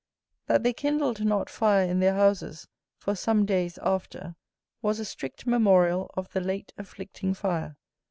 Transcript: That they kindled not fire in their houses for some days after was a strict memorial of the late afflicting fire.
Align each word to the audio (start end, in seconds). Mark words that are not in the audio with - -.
That 0.47 0.63
they 0.63 0.73
kindled 0.73 1.23
not 1.23 1.47
fire 1.47 1.83
in 1.87 1.99
their 1.99 2.15
houses 2.15 2.67
for 2.97 3.13
some 3.15 3.45
days 3.45 3.77
after 3.83 4.35
was 4.81 4.99
a 4.99 5.05
strict 5.05 5.45
memorial 5.45 6.09
of 6.17 6.31
the 6.33 6.41
late 6.41 6.73
afflicting 6.75 7.35
fire. 7.35 7.77